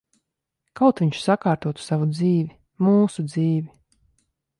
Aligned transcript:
Kaut 0.79 1.01
viņš 1.03 1.19
sakārtotu 1.25 1.85
savu 1.89 2.07
dzīvi. 2.13 2.57
Mūsu 2.87 3.27
dzīvi. 3.27 3.67